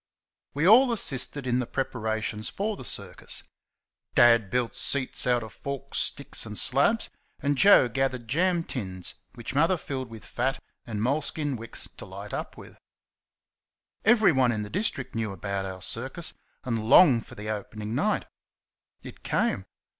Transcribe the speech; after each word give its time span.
We 0.55 0.67
all 0.67 0.91
assisted 0.91 1.45
in 1.45 1.59
the 1.59 1.67
preparations 1.67 2.49
for 2.49 2.75
the 2.75 2.83
circus. 2.83 3.43
Dad 4.15 4.49
built 4.49 4.75
seats 4.75 5.27
out 5.27 5.43
of 5.43 5.53
forked 5.53 5.95
sticks 5.95 6.43
and 6.43 6.57
slabs, 6.57 7.11
and 7.39 7.55
Joe 7.55 7.87
gathered 7.87 8.27
jam 8.27 8.63
tins 8.63 9.13
which 9.35 9.53
Mother 9.53 9.77
filled 9.77 10.09
with 10.09 10.25
fat 10.25 10.57
and 10.87 11.03
moleskin 11.03 11.55
wicks 11.55 11.87
to 11.97 12.05
light 12.07 12.33
up 12.33 12.57
with. 12.57 12.79
Everyone 14.03 14.51
in 14.51 14.63
the 14.63 14.71
district 14.71 15.13
knew 15.13 15.31
about 15.33 15.65
our 15.65 15.83
circus, 15.83 16.33
and 16.63 16.89
longed 16.89 17.27
for 17.27 17.35
the 17.35 17.51
opening 17.51 17.93
night. 17.93 18.25
It 19.03 19.21
came. 19.21 19.67